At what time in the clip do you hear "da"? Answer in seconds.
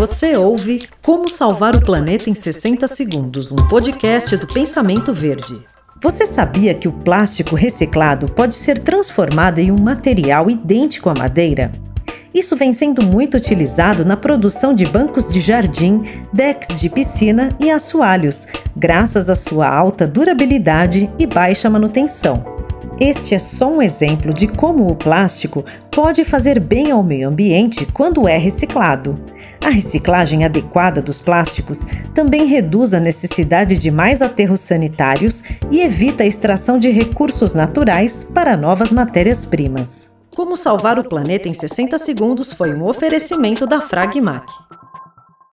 43.66-43.80